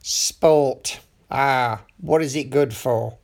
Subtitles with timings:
[0.00, 1.00] Sport.
[1.30, 3.18] Ah, what is it good for?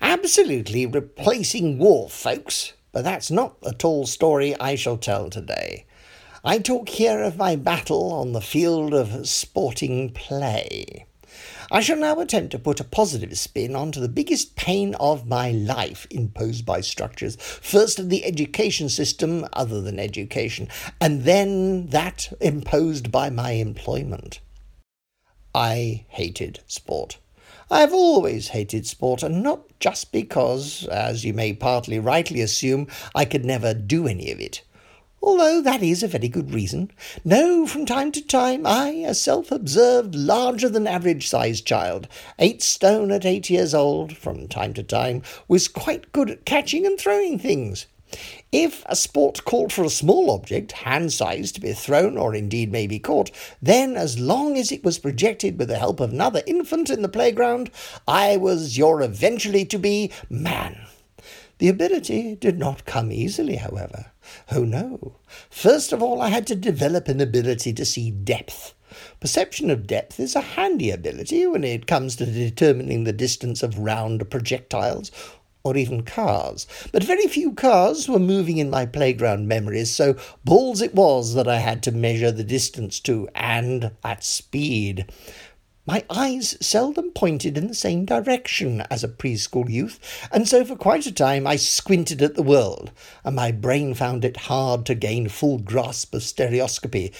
[0.00, 2.74] Absolutely replacing war, folks.
[2.92, 5.86] But that's not the tall story I shall tell today.
[6.44, 11.06] I talk here of my battle on the field of sporting play.
[11.70, 15.50] I shall now attempt to put a positive spin onto the biggest pain of my
[15.50, 17.36] life imposed by structures.
[17.36, 20.68] First, the education system, other than education,
[21.00, 24.40] and then that imposed by my employment.
[25.54, 27.18] I hated sport.
[27.70, 32.88] I have always hated sport, and not just because, as you may partly rightly assume,
[33.14, 34.62] I could never do any of it
[35.20, 36.90] although that is a very good reason.
[37.24, 42.62] No, from time to time, I, a self observed, larger than average sized child, eight
[42.62, 46.98] stone at eight years old, from time to time, was quite good at catching and
[46.98, 47.86] throwing things.
[48.50, 52.72] If a sport called for a small object, hand sized, to be thrown or indeed
[52.72, 56.42] may be caught, then, as long as it was projected with the help of another
[56.46, 57.70] infant in the playground,
[58.06, 60.86] I was your eventually to be man.
[61.58, 64.12] The ability did not come easily, however.
[64.52, 65.16] Oh no.
[65.50, 68.74] First of all, I had to develop an ability to see depth.
[69.20, 73.78] Perception of depth is a handy ability when it comes to determining the distance of
[73.78, 75.10] round projectiles
[75.68, 76.66] or even cars.
[76.92, 81.46] But very few cars were moving in my playground memories, so balls it was that
[81.46, 85.04] I had to measure the distance to, and at speed.
[85.84, 89.98] My eyes seldom pointed in the same direction as a preschool youth,
[90.30, 92.90] and so for quite a time I squinted at the world,
[93.24, 97.12] and my brain found it hard to gain full grasp of stereoscopy.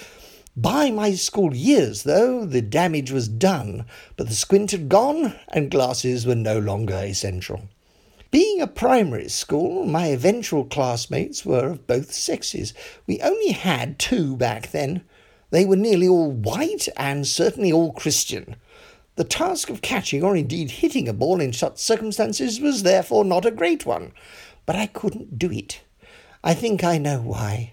[0.55, 5.71] By my school years, though, the damage was done, but the squint had gone, and
[5.71, 7.69] glasses were no longer essential.
[8.31, 12.75] Being a primary school, my eventual classmates were of both sexes.
[13.07, 15.03] We only had two back then.
[15.51, 18.57] They were nearly all white and certainly all Christian.
[19.17, 23.47] The task of catching or indeed hitting a ball in such circumstances was therefore not
[23.47, 24.13] a great one,
[24.67, 25.81] but I couldn't do it.
[26.45, 27.73] I think I know why.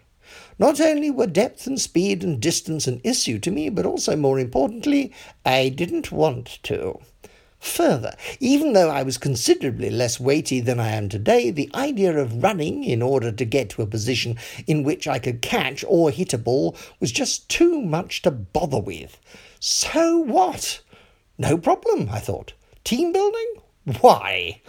[0.58, 4.40] Not only were depth and speed and distance an issue to me, but also, more
[4.40, 5.12] importantly,
[5.46, 7.02] I didn't want to.
[7.60, 12.44] Further, even though I was considerably less weighty than I am today, the idea of
[12.44, 16.34] running in order to get to a position in which I could catch or hit
[16.34, 19.20] a ball was just too much to bother with.
[19.60, 20.82] So what?
[21.38, 22.54] No problem, I thought.
[22.84, 23.54] Team building?
[24.02, 24.62] Why?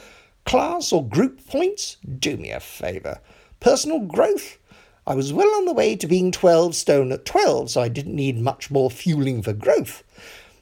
[0.45, 1.97] Class or group points?
[2.19, 3.21] Do me a favour.
[3.61, 4.59] Personal growth?
[5.07, 8.17] I was well on the way to being 12 stone at 12, so I didn't
[8.17, 10.03] need much more fueling for growth.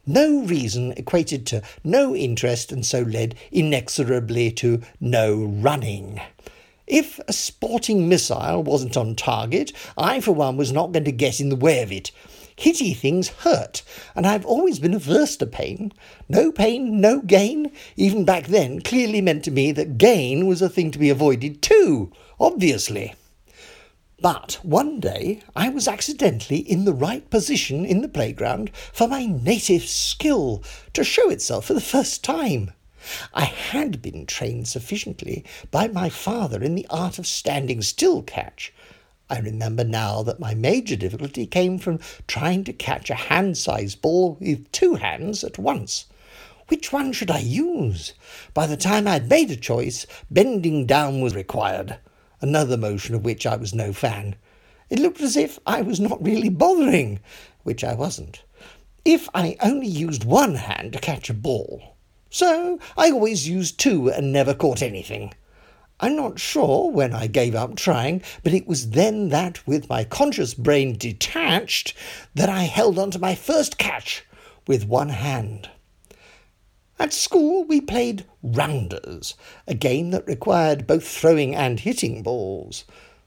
[0.06, 6.20] No reason equated to no interest and so led inexorably to no running.
[6.86, 11.40] If a sporting missile wasn't on target, I for one was not going to get
[11.40, 12.10] in the way of it.
[12.56, 13.82] Hitty things hurt,
[14.14, 15.92] and I've always been averse to pain.
[16.28, 20.68] No pain, no gain, even back then, clearly meant to me that gain was a
[20.68, 23.14] thing to be avoided too, obviously.
[24.24, 29.26] But one day I was accidentally in the right position in the playground for my
[29.26, 30.62] native skill
[30.94, 32.72] to show itself for the first time.
[33.34, 38.72] I had been trained sufficiently by my father in the art of standing still catch.
[39.28, 44.00] I remember now that my major difficulty came from trying to catch a hand sized
[44.00, 46.06] ball with two hands at once.
[46.68, 48.14] Which one should I use?
[48.54, 51.98] By the time I'd made a choice, bending down was required
[52.40, 54.36] another motion of which I was no fan.
[54.90, 57.20] It looked as if I was not really bothering,
[57.62, 58.42] which I wasn't.
[59.04, 61.96] If I only used one hand to catch a ball.
[62.30, 65.32] So I always used two and never caught anything.
[66.00, 70.04] I'm not sure when I gave up trying, but it was then that, with my
[70.04, 71.94] conscious brain detached,
[72.34, 74.26] that I held on to my first catch
[74.66, 75.70] with one hand.
[76.96, 79.34] At school, we played rounders,
[79.66, 82.84] a game that required both throwing and hitting balls.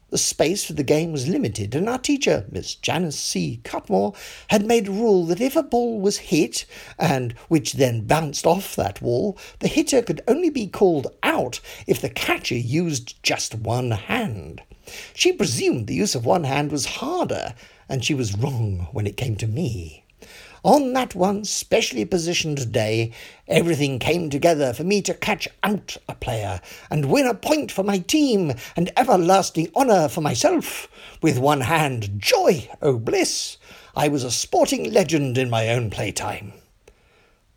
[0.10, 3.60] The space for the game was limited, and our teacher, Miss Janice C.
[3.66, 4.16] Cutmore,
[4.48, 6.66] had made a rule that if a ball was hit,
[6.98, 12.00] and which then bounced off that wall, the hitter could only be called out if
[12.00, 14.62] the catcher used just one hand.
[15.14, 17.54] She presumed the use of one hand was harder,
[17.90, 20.06] and she was wrong when it came to me.
[20.64, 23.12] On that one specially positioned day,
[23.48, 27.84] everything came together for me to catch out a player and win a point for
[27.84, 30.88] my team and everlasting honour for myself.
[31.22, 33.58] With one hand, joy, oh bliss!
[33.96, 36.54] I was a sporting legend in my own playtime.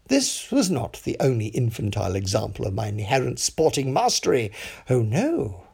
[0.09, 4.51] This was not the only infantile example of my inherent sporting mastery.
[4.89, 5.65] Oh no.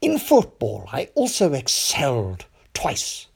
[0.00, 3.26] In football, I also excelled twice.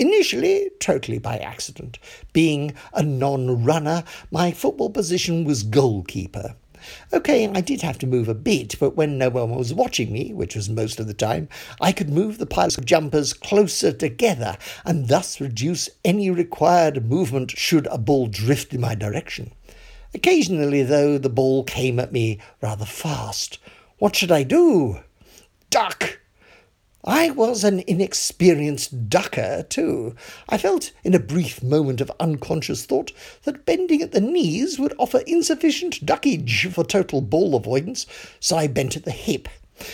[0.00, 1.98] Initially, totally by accident.
[2.32, 6.56] Being a non runner, my football position was goalkeeper.
[7.12, 10.32] Okay, I did have to move a bit, but when no one was watching me,
[10.32, 11.50] which was most of the time,
[11.82, 14.56] I could move the piles of jumpers closer together
[14.86, 19.52] and thus reduce any required movement should a ball drift in my direction.
[20.14, 23.58] Occasionally, though, the ball came at me rather fast.
[23.98, 25.00] What should I do?
[25.68, 26.19] Duck!
[27.04, 30.14] I was an inexperienced ducker, too.
[30.50, 33.12] I felt, in a brief moment of unconscious thought,
[33.44, 38.04] that bending at the knees would offer insufficient duckage for total ball avoidance,
[38.38, 39.48] so I bent at the hip.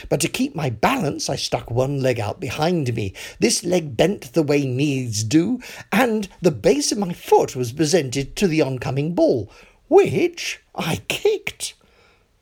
[0.08, 3.14] But to keep my balance, I stuck one leg out behind me.
[3.38, 5.60] This leg bent the way knees do,
[5.92, 9.48] and the base of my foot was presented to the oncoming ball,
[9.86, 11.74] which I kicked.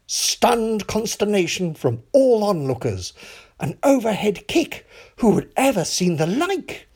[0.06, 3.12] Stunned consternation from all onlookers
[3.60, 4.86] an overhead kick.
[5.16, 6.88] Who had ever seen the like?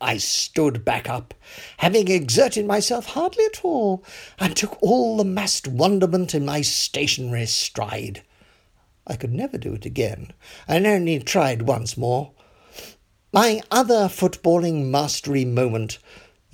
[0.00, 1.32] I stood back up,
[1.78, 4.04] having exerted myself hardly at all,
[4.38, 8.22] and took all the massed wonderment in my stationary stride.
[9.06, 10.32] I could never do it again,
[10.68, 12.32] and only tried once more.
[13.32, 15.98] My other footballing mastery moment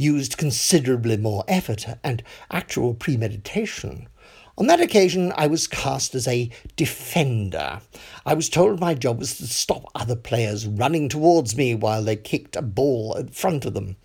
[0.01, 4.09] used considerably more effort and actual premeditation.
[4.57, 7.81] On that occasion, I was cast as a defender.
[8.25, 12.17] I was told my job was to stop other players running towards me while they
[12.17, 13.97] kicked a ball in front of them.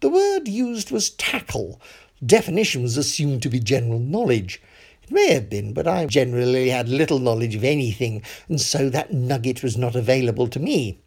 [0.00, 1.80] The word used was tackle.
[2.24, 4.60] Definition was assumed to be general knowledge.
[5.02, 9.12] It may have been, but I generally had little knowledge of anything, and so that
[9.12, 10.98] nugget was not available to me.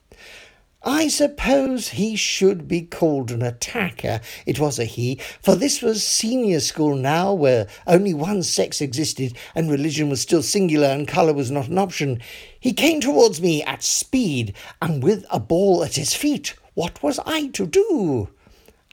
[0.84, 4.22] I suppose he should be called an attacker.
[4.46, 9.36] It was a he, for this was senior school now, where only one sex existed
[9.54, 12.22] and religion was still singular and colour was not an option.
[12.58, 16.56] He came towards me at speed and with a ball at his feet.
[16.76, 18.30] What was I to do?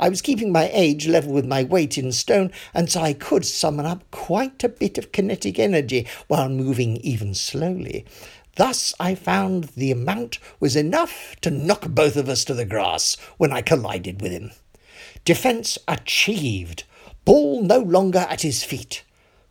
[0.01, 3.47] I was keeping my age level with my weight in stone, and so I could
[3.47, 8.05] summon up quite a bit of kinetic energy while moving even slowly.
[8.57, 13.17] Thus I found the amount was enough to knock both of us to the grass
[13.37, 14.51] when I collided with him.
[15.25, 16.85] Defence achieved.
[17.25, 19.03] Ball no longer at his feet.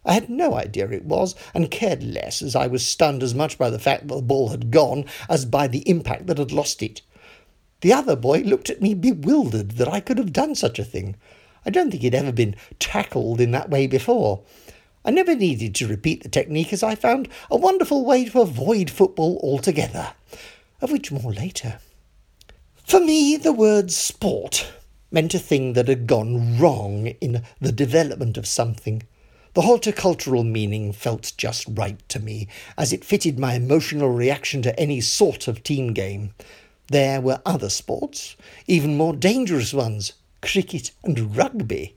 [0.03, 3.57] I had no idea it was, and cared less, as I was stunned as much
[3.57, 6.81] by the fact that the ball had gone as by the impact that had lost
[6.81, 7.01] it.
[7.81, 11.15] The other boy looked at me bewildered that I could have done such a thing.
[11.65, 14.43] I don't think he'd ever been tackled in that way before.
[15.05, 18.89] I never needed to repeat the technique as I found a wonderful way to avoid
[18.89, 20.13] football altogether,
[20.81, 21.77] of which more later.
[22.87, 24.73] For me, the word sport
[25.11, 29.03] meant a thing that had gone wrong in the development of something.
[29.53, 34.79] The horticultural meaning felt just right to me, as it fitted my emotional reaction to
[34.79, 36.33] any sort of team game.
[36.87, 38.35] There were other sports,
[38.65, 41.95] even more dangerous ones cricket and rugby.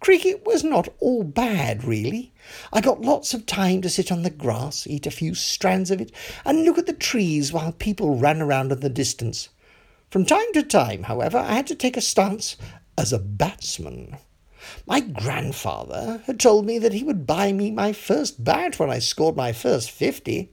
[0.00, 2.32] Cricket was not all bad, really.
[2.72, 6.00] I got lots of time to sit on the grass, eat a few strands of
[6.00, 6.10] it,
[6.44, 9.50] and look at the trees while people ran around in the distance.
[10.10, 12.56] From time to time, however, I had to take a stance
[12.96, 14.16] as a batsman.
[14.86, 18.98] My grandfather had told me that he would buy me my first bat when I
[18.98, 20.50] scored my first fifty.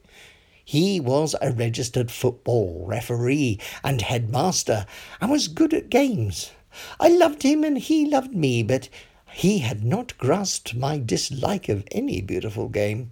[0.64, 4.86] He was a registered football referee and headmaster,
[5.22, 6.52] and was good at games.
[7.00, 8.90] I loved him and he loved me, but
[9.38, 13.12] he had not grasped my dislike of any beautiful game.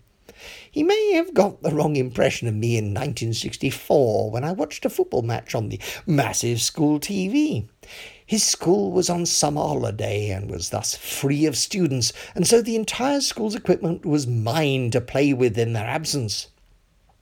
[0.72, 4.90] He may have got the wrong impression of me in 1964 when I watched a
[4.90, 7.68] football match on the massive school TV.
[8.26, 12.76] His school was on summer holiday and was thus free of students, and so the
[12.76, 16.48] entire school's equipment was mine to play with in their absence.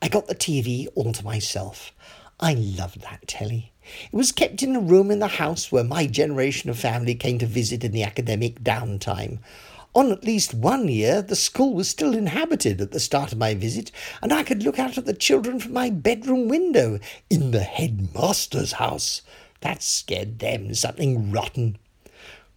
[0.01, 1.91] I got the TV all to myself.
[2.39, 3.72] I loved that telly.
[4.11, 7.37] It was kept in a room in the house where my generation of family came
[7.39, 9.39] to visit in the academic downtime.
[9.95, 13.53] On at least one year, the school was still inhabited at the start of my
[13.53, 16.99] visit, and I could look out at the children from my bedroom window
[17.29, 19.21] in the headmaster's house.
[19.61, 21.77] That scared them something rotten.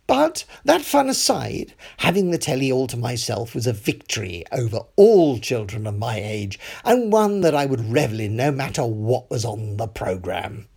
[0.06, 5.38] But that fun aside, having the telly all to myself was a victory over all
[5.38, 9.44] children of my age, and one that I would revel in no matter what was
[9.44, 10.68] on the programme.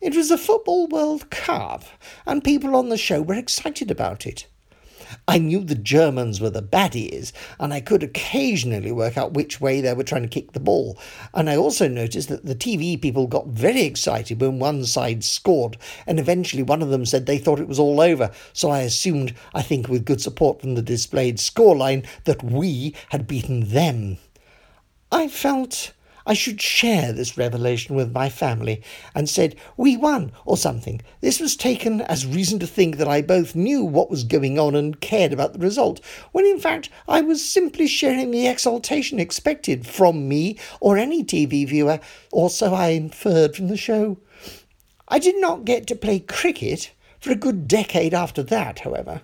[0.00, 1.84] It was the Football World Cup,
[2.24, 4.46] and people on the show were excited about it.
[5.26, 9.80] I knew the Germans were the baddies, and I could occasionally work out which way
[9.80, 10.96] they were trying to kick the ball.
[11.34, 15.76] And I also noticed that the TV people got very excited when one side scored,
[16.06, 18.30] and eventually one of them said they thought it was all over.
[18.52, 23.26] So I assumed, I think with good support from the displayed scoreline, that we had
[23.26, 24.18] beaten them.
[25.10, 25.92] I felt
[26.28, 28.82] I should share this revelation with my family
[29.14, 31.00] and said, We won, or something.
[31.22, 34.74] This was taken as reason to think that I both knew what was going on
[34.74, 36.00] and cared about the result,
[36.32, 41.66] when in fact I was simply sharing the exultation expected from me or any TV
[41.66, 41.98] viewer,
[42.30, 44.18] or so I inferred from the show.
[45.08, 49.22] I did not get to play cricket for a good decade after that, however.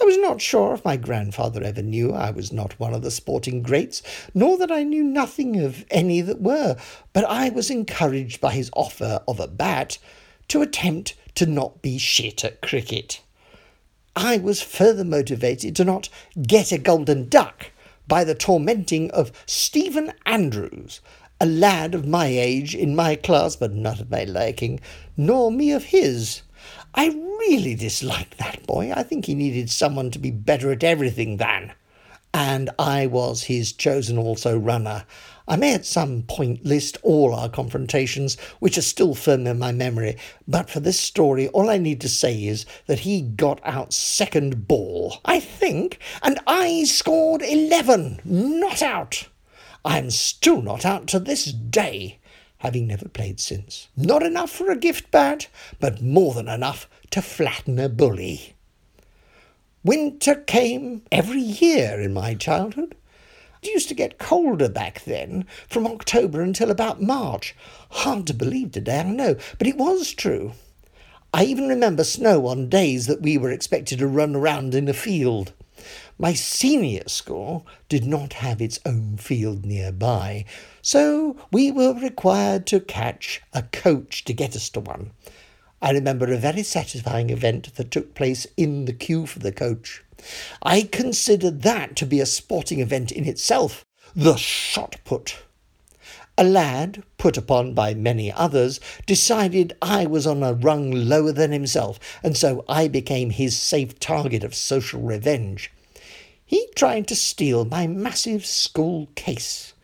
[0.00, 3.10] I was not sure if my grandfather ever knew I was not one of the
[3.10, 4.02] sporting greats,
[4.34, 6.76] nor that I knew nothing of any that were,
[7.12, 9.98] but I was encouraged by his offer of a bat
[10.48, 13.20] to attempt to not be shit at cricket.
[14.16, 16.08] I was further motivated to not
[16.42, 17.70] get a golden duck
[18.06, 21.00] by the tormenting of Stephen Andrews,
[21.40, 24.80] a lad of my age in my class, but not of my liking,
[25.16, 26.42] nor me of his.
[26.96, 28.92] I really disliked that boy.
[28.94, 31.72] I think he needed someone to be better at everything than.
[32.32, 35.04] And I was his chosen also runner.
[35.46, 39.72] I may at some point list all our confrontations, which are still firm in my
[39.72, 40.16] memory,
[40.48, 44.66] but for this story, all I need to say is that he got out second
[44.66, 49.28] ball, I think, and I scored 11, not out.
[49.84, 52.18] I'm still not out to this day
[52.64, 53.88] having never played since.
[53.94, 55.48] Not enough for a gift bat,
[55.80, 58.54] but more than enough to flatten a bully.
[59.84, 62.96] Winter came every year in my childhood.
[63.62, 67.54] It used to get colder back then, from October until about March.
[67.90, 70.52] Hard to believe today, I know, but it was true.
[71.34, 74.94] I even remember snow on days that we were expected to run around in a
[74.94, 75.52] field.
[76.18, 80.44] My senior school did not have its own field nearby,
[80.82, 85.12] so we were required to catch a coach to get us to one.
[85.82, 90.02] I remember a very satisfying event that took place in the queue for the coach.
[90.62, 93.84] I considered that to be a sporting event in itself,
[94.16, 95.36] the shot put.
[96.36, 101.52] A lad, put upon by many others, decided I was on a rung lower than
[101.52, 105.70] himself, and so I became his safe target of social revenge.
[106.44, 109.74] He tried to steal my massive school case.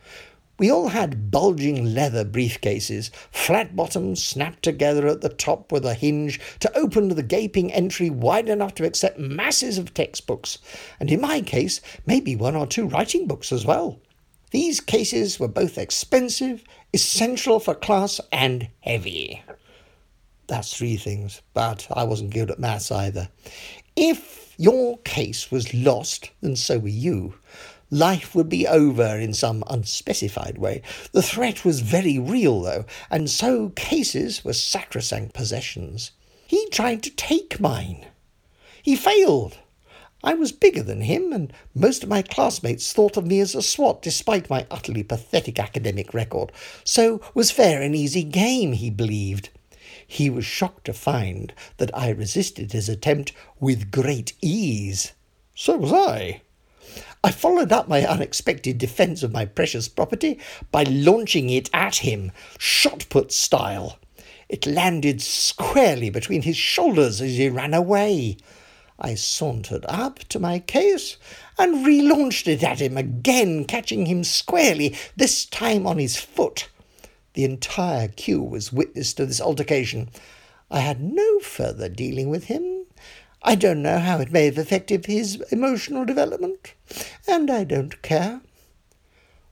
[0.59, 5.93] We all had bulging leather briefcases, flat bottoms snapped together at the top with a
[5.93, 10.57] hinge to open the gaping entry wide enough to accept masses of textbooks,
[10.99, 14.01] and in my case, maybe one or two writing books as well.
[14.51, 19.43] These cases were both expensive, essential for class, and heavy.
[20.47, 23.29] That's three things, but I wasn't good at maths either.
[23.95, 27.35] If your case was lost, then so were you.
[27.89, 30.81] Life would be over in some unspecified way.
[31.13, 36.11] The threat was very real, though, and so cases were sacrosanct possessions.
[36.45, 38.05] He tried to take mine.
[38.83, 39.57] He failed.
[40.23, 43.61] I was bigger than him, and most of my classmates thought of me as a
[43.61, 46.51] swot despite my utterly pathetic academic record,
[46.83, 49.49] so was fair and easy game, he believed.
[50.05, 55.13] He was shocked to find that I resisted his attempt with great ease.
[55.55, 56.41] So was I.
[57.23, 60.39] I followed up my unexpected defence of my precious property
[60.71, 63.99] by launching it at him, shot put style.
[64.49, 68.37] It landed squarely between his shoulders as he ran away.
[68.99, 71.17] I sauntered up to my case
[71.57, 76.69] and relaunched it at him again, catching him squarely, this time on his foot.
[77.33, 80.09] The entire queue was witness to this altercation.
[80.69, 82.85] I had no further dealing with him.
[83.43, 86.73] I don't know how it may have affected his emotional development,
[87.27, 88.41] and I don't care.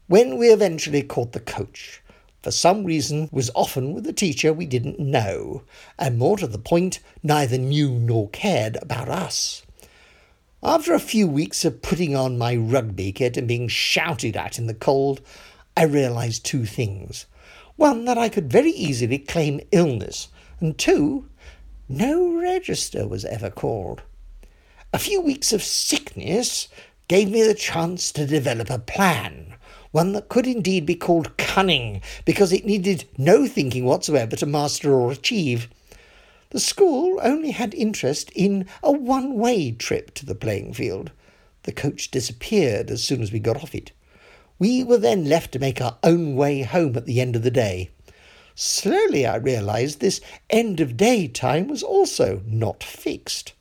[0.08, 2.02] When we eventually caught the coach,
[2.42, 5.64] for some reason was often with a teacher we didn't know,
[5.98, 9.64] and more to the point, neither knew nor cared about us.
[10.64, 14.68] After a few weeks of putting on my rugby kit and being shouted at in
[14.68, 15.22] the cold,
[15.78, 17.26] I realized two things.
[17.78, 20.28] One, that I could very easily claim illness,
[20.60, 21.30] and two,
[21.88, 24.02] no register was ever called.
[24.92, 26.68] A few weeks of sickness
[27.08, 29.56] gave me the chance to develop a plan,
[29.92, 34.94] one that could indeed be called cunning, because it needed no thinking whatsoever to master
[34.94, 35.68] or achieve.
[36.52, 41.12] The school only had interest in a one way trip to the playing field.
[41.64, 43.92] The coach disappeared as soon as we got off it.
[44.58, 47.52] We were then left to make our own way home at the end of the
[47.52, 47.92] day.
[48.56, 50.20] Slowly I realized this
[50.50, 53.54] end of day time was also not fixed.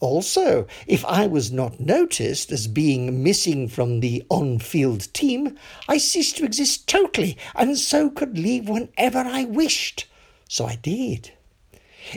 [0.00, 5.98] Also, if I was not noticed as being missing from the on field team, I
[5.98, 10.06] ceased to exist totally, and so could leave whenever I wished.
[10.48, 11.32] So I did.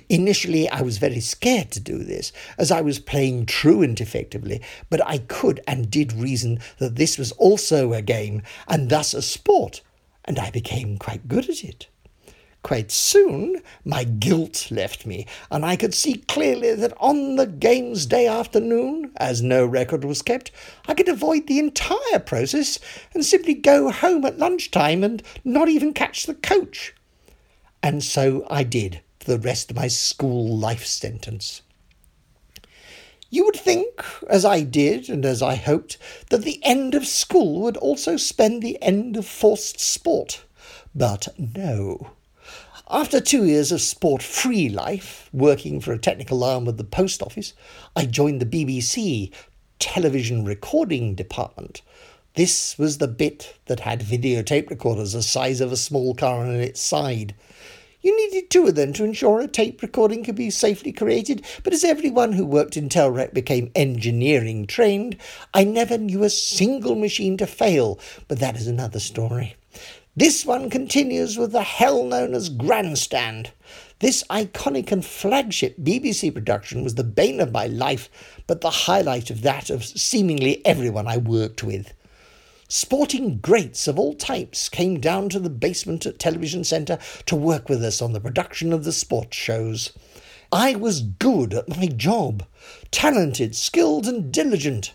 [0.09, 5.05] Initially, I was very scared to do this, as I was playing truant effectively, but
[5.05, 9.81] I could and did reason that this was also a game, and thus a sport,
[10.23, 11.87] and I became quite good at it.
[12.63, 18.05] Quite soon, my guilt left me, and I could see clearly that on the game's
[18.05, 20.51] day afternoon, as no record was kept,
[20.87, 22.77] I could avoid the entire process
[23.15, 26.93] and simply go home at lunchtime and not even catch the coach.
[27.81, 31.63] And so I did for the rest of my school life sentence.
[33.31, 35.97] You would think, as I did and as I hoped,
[36.29, 40.43] that the end of school would also spend the end of forced sport.
[40.93, 42.11] But no.
[42.93, 47.23] After two years of sport free life, working for a technical arm of the post
[47.23, 47.53] office,
[47.95, 49.31] I joined the BBC
[49.79, 51.83] television recording department.
[52.33, 56.55] This was the bit that had videotape recorders the size of a small car on
[56.55, 57.33] its side.
[58.01, 61.71] You needed two of them to ensure a tape recording could be safely created, but
[61.71, 65.15] as everyone who worked in Telrec became engineering trained,
[65.53, 69.55] I never knew a single machine to fail, but that is another story.
[70.13, 73.51] This one continues with the hell known as Grandstand.
[73.99, 78.09] This iconic and flagship BBC production was the bane of my life,
[78.45, 81.93] but the highlight of that of seemingly everyone I worked with.
[82.67, 87.69] Sporting greats of all types came down to the basement at Television Centre to work
[87.69, 89.93] with us on the production of the sports shows.
[90.51, 92.45] I was good at my job,
[92.91, 94.91] talented, skilled, and diligent.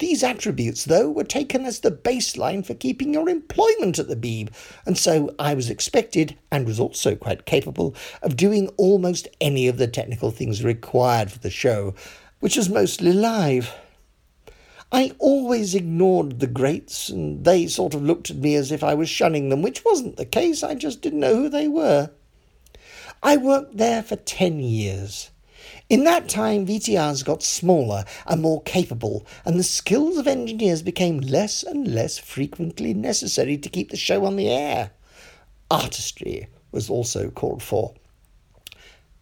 [0.00, 4.48] These attributes, though, were taken as the baseline for keeping your employment at the Beeb,
[4.86, 9.76] and so I was expected, and was also quite capable, of doing almost any of
[9.76, 11.94] the technical things required for the show,
[12.38, 13.74] which was mostly live.
[14.90, 18.94] I always ignored the greats, and they sort of looked at me as if I
[18.94, 22.10] was shunning them, which wasn't the case, I just didn't know who they were.
[23.22, 25.29] I worked there for ten years.
[25.90, 31.18] In that time, VTRs got smaller and more capable, and the skills of engineers became
[31.18, 34.92] less and less frequently necessary to keep the show on the air.
[35.68, 37.94] Artistry was also called for.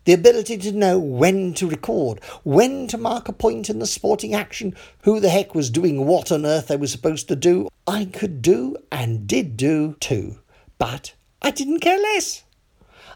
[0.04, 4.34] The ability to know when to record, when to mark a point in the sporting
[4.34, 8.04] action, who the heck was doing what on earth they were supposed to do, I
[8.04, 10.40] could do and did do too.
[10.76, 12.44] But I didn't care less.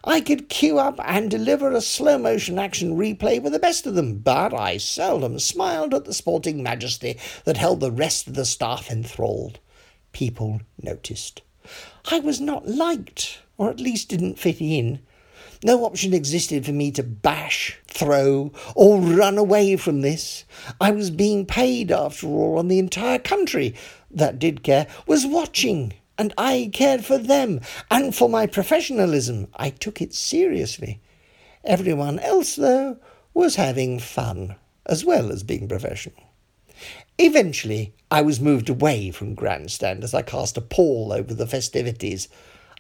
[0.05, 3.95] I could cue up and deliver a slow motion action replay with the best of
[3.95, 8.45] them, but I seldom smiled at the sporting majesty that held the rest of the
[8.45, 9.61] staff enthralled.
[10.11, 11.43] People noticed.
[12.11, 14.99] I was not liked, or at least didn't fit in.
[15.63, 20.45] No option existed for me to bash, throw, or run away from this.
[20.81, 23.77] I was being paid, after all, and the entire country
[24.11, 29.49] that did care was watching and I cared for them and for my professionalism.
[29.55, 31.01] I took it seriously.
[31.65, 32.99] Everyone else, though,
[33.35, 36.33] was having fun as well as being professional.
[37.19, 42.29] Eventually, I was moved away from Grandstand as I cast a pall over the festivities.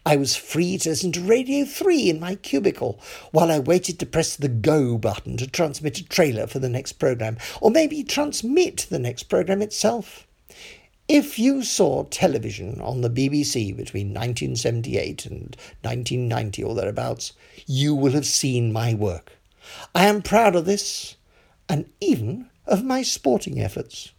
[0.04, 4.06] I was free to listen to Radio 3 in my cubicle while I waited to
[4.06, 8.86] press the go button to transmit a trailer for the next programme, or maybe transmit
[8.90, 10.26] the next programme itself.
[11.08, 17.32] If you saw television on the BBC between 1978 and 1990 or thereabouts,
[17.66, 19.32] you will have seen my work.
[19.94, 21.16] I am proud of this,
[21.68, 24.12] and even of my sporting efforts.